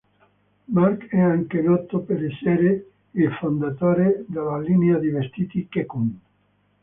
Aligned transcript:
Mark 0.67 1.09
è 1.09 1.19
anche 1.19 1.61
noto 1.61 1.99
per 1.99 2.25
essere 2.25 2.87
il 3.11 3.31
fondatore 3.33 4.25
della 4.27 4.59
linea 4.59 4.97
di 4.97 5.09
vestiti 5.11 5.67
Ke'Kuhn. 5.69 6.19